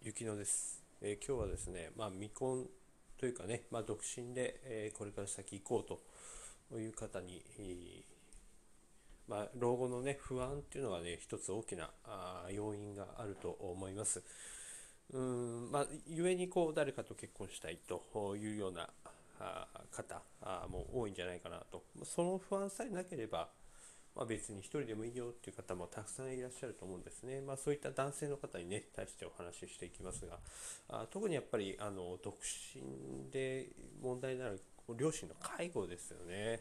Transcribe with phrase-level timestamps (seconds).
[0.00, 2.66] 雪乃です、えー、今日はですね、まあ、未婚
[3.18, 5.98] というかね、まあ、独身で、えー、これから先行こ
[6.70, 8.02] うという方に、えー、
[9.28, 14.22] まあ、老後のね不安っていうのがね一つ大きなあ要因があると思います。
[15.12, 18.88] うんまあ、故にこう誰かと結婚したいというような
[19.90, 20.22] 方
[20.68, 23.48] も多いんじゃないかなとその不安さえなければ
[24.18, 27.40] まあ、別に1人でもいいよっていう方もたくさんいらっしゃると思うんですね。
[27.40, 30.38] まあ、そういった男性の方にね、対してお話ししていきますが、
[30.88, 32.34] あ特にやっぱりあの独
[32.74, 33.68] 身で
[34.02, 34.60] 問題になる
[34.96, 36.50] 両親の介護ですよね。
[36.50, 36.56] や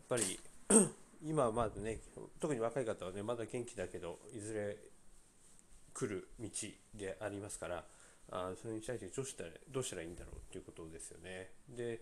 [0.00, 0.40] っぱり
[1.22, 1.98] 今はまだね、
[2.40, 4.78] 特に若い方はね、まだ元気だけど、いずれ
[5.92, 6.48] 来る道
[6.94, 7.84] でありますから、
[8.30, 11.50] あそれに対してどうしたらどうしたらいいんだろうっていうことですよね。
[11.68, 12.00] で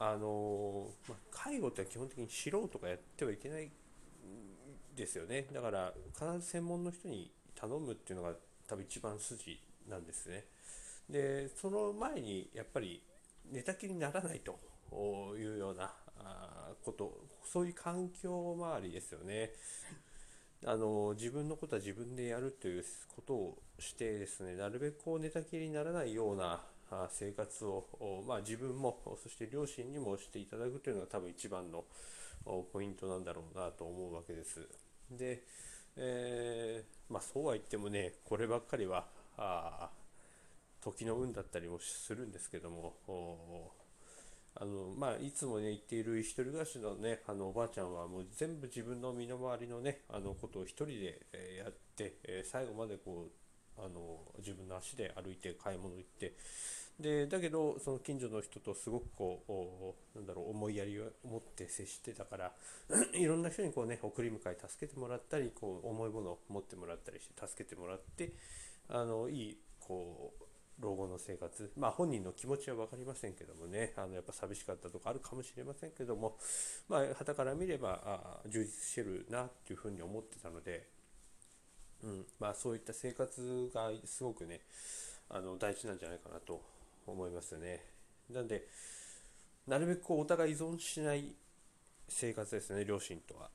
[0.00, 3.70] あのまあ、介護って基本的に素人がやってはいけない
[4.94, 5.46] ですよね。
[5.52, 8.34] だから必ず専門の人に頼むっていうのが
[8.68, 10.44] 多分一番筋なんですね。
[11.10, 13.02] でその前にやっぱり
[13.50, 14.58] 寝たきりにならないと
[15.36, 15.92] いうような
[16.84, 19.50] ことそういう環境周りですよね。
[20.66, 26.60] あの自分のことは自分でやるということをしてですねなるべくこう寝たきりにならないような
[27.10, 31.84] 生活を、まあ、自分もそして両親にもしていただくというのが多分一番の
[32.72, 34.66] ポイントなんだろうなと思うわけです。
[35.10, 35.42] で、
[35.96, 39.90] えー、まあ、そうは言ってもねこればっかりはあ
[40.80, 42.94] 時の運だったりもするんですけども
[44.60, 53.47] あのまあ、いつもね言っている一人暮らしのねあのおばあちゃんはもう全部自分の身の回りのねあのことを一人で、えやって、え最後までこう
[53.78, 56.34] あの自分の足で歩いて買い物行って。
[57.00, 62.52] でだけどその近所の人とすごくこうなんだろう思いやりを持って接してたから
[63.14, 68.32] いろんな人にこうね送り迎え助けてもらったりこう重いものを持ってもらったりして助けてもらって
[68.88, 70.44] あのいいこう
[70.80, 71.72] 老後の生活。
[71.76, 76.36] まあ本人の気持ちは分かりませんけどもねあのやっぱ寂しかったとかあるかもしれませんけども
[76.88, 80.88] まあ傍から見ればあ充実してるなっていうふうに思ってたので、
[82.04, 84.60] うんまあ、そういった生活がすごくね
[85.30, 86.62] あの大事なんじゃないかなと
[87.06, 87.82] 思いますね。
[88.30, 88.66] なんで、
[89.66, 91.34] なるべくこうお互い依存しない
[92.08, 93.50] 生活ですね、両親とは。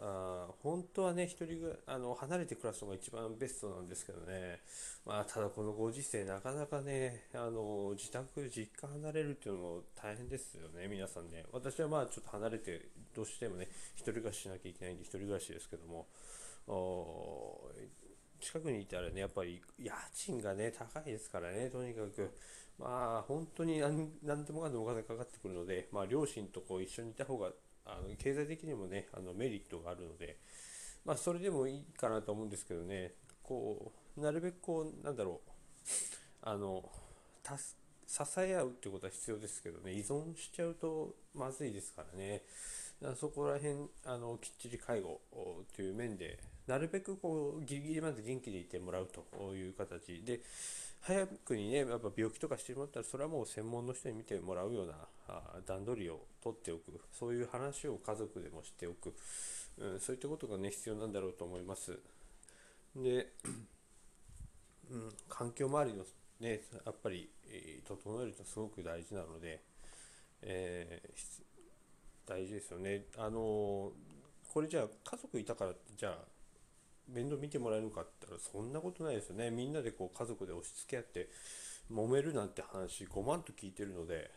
[0.00, 4.60] あ本当はね、一人があの離れて暮らすのが一番ベストなんですけどね、
[5.04, 11.44] まあ、ただこのご時世、なかなかね、あの自宅、実家離れるっていうのも大変ですよね、皆さんね。
[11.52, 16.06] 私はまあちょっと離れて、どうしてもね、一人暮らししなきゃいけないんで、一人暮らしですけども、
[18.40, 22.30] 近くにいたらね、やっぱり家賃がね、高いですからね、とにかく。
[22.78, 27.50] まあ、本当に何何でもかんでもお金かかってくるので、まあ、両親とこう一緒にいた方が、
[27.84, 30.38] あの経済的にもね、あのメリットがあるので、
[31.04, 33.12] まあ、それでもいいかなと思うんですけどね、
[33.42, 35.50] こう、なるべくこう、なんだろう、
[36.42, 36.88] あの、
[38.06, 42.42] 支え合うってことは必要ですけどね、依存しちゃうとまずいですからね。
[43.16, 43.74] そこら辺
[44.04, 45.20] あのきっちり介護
[45.74, 50.22] という面でなるべくこうギリギリまで元気でいてもらうという形。
[50.22, 50.40] で
[51.00, 54.94] 早くにねやっぱ病気とかしてもらったらそれはもう専門の人に見てもらうような
[55.66, 57.00] 段取りを取っておく。
[57.12, 59.14] そういう話を家族でもしておく、
[59.78, 61.98] うん、そういったことがね必要なんだろうと思います。
[62.94, 63.32] で、
[64.90, 66.04] うん、環境周りの
[66.40, 69.60] ねやっぱり、えー、整えるとすごく大事なので、
[70.42, 71.52] えー
[72.26, 73.06] 大事ですよね。
[73.18, 73.92] あの
[74.52, 76.18] これじゃあ家族いたからじゃあ
[77.08, 79.50] 面倒見てもらえるかって言ったらそんなことないですよね。
[79.50, 81.28] みんなでこう家族で押し付け合って
[81.92, 84.30] 揉めるなんて話5万と聞いてるので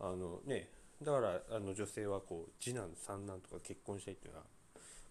[0.00, 0.68] あのね
[1.02, 4.46] だからあの女性はこう次男三男とか結婚したいっていうのは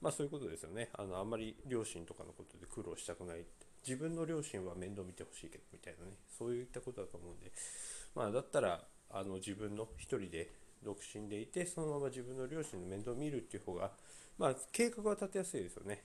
[0.01, 0.89] まあそういうことですよね。
[0.93, 3.45] あのあんまり両親とかのことで苦労したくない
[3.87, 7.51] 自分の両親は面倒見てほしいけどみたいなねそういったことだと思うんで
[8.15, 10.51] まあだったらあの自分の一人で
[10.83, 13.91] 独身でいてそのまま自分の両親の面倒を見るっていう方が
[14.37, 16.03] まあ計画は立てやすいですよね。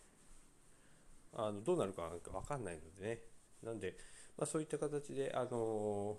[1.34, 3.20] あのどうなるかなんか分かんないのでね。
[3.62, 3.96] なんで、
[4.36, 6.18] まあ、そういった形であの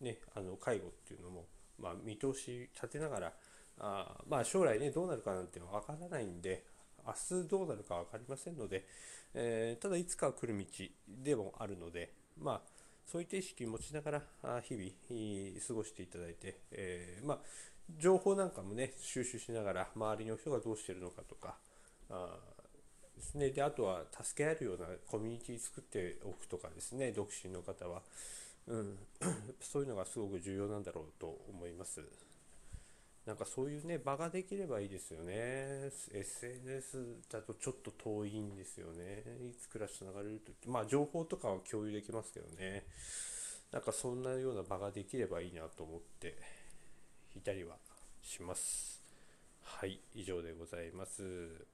[0.00, 1.46] ねあの介護っていうのも、
[1.78, 3.32] まあ、見通し立てながら
[3.78, 6.64] あまあ将来ねどうなるかなんて分からないんで
[7.06, 8.86] 明日どうなるか分かりませんので、
[9.34, 10.64] え、ただいつか来る道
[11.06, 12.73] でもあるのでまあ
[13.06, 14.22] そういった意識を持ちながら
[14.62, 17.38] 日々過ごしていただいて、えー、まあ、
[17.98, 21.56] 情報なんかもね収集しながら周りの人がどうしてるのかとか
[22.10, 22.38] あ
[23.16, 23.50] ですね。
[23.50, 27.12] であとは助け合えるようなコミュニティ作っておくとかですね。
[27.12, 28.02] 独身の方は、
[28.66, 28.98] うん、
[29.60, 32.00] そういうのがすごく重要なんだろうと思います。
[33.26, 35.90] なんかそういうね場ができればいいですよね。
[36.12, 39.24] SNS だとちょっと遠いんですよね。
[39.50, 40.70] いつからつながれると。
[40.70, 42.84] まあ情報とかは共有できますけどね。
[43.72, 46.36] なんかそんなような場ができればいいなと思って
[47.34, 47.76] いたりは
[48.22, 49.02] します。
[49.62, 51.73] はい以上でございます。